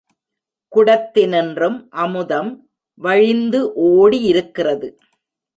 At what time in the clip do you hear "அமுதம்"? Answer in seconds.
1.89-2.51